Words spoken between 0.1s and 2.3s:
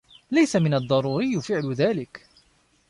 ليس من الضروري فعل ذلك.